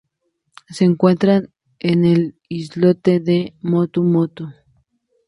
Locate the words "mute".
4.03-4.45